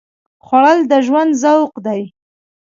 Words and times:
خوړل 0.45 0.79
د 0.91 0.93
ژوند 1.05 1.31
ذوق 1.43 1.73
دی 1.85 2.01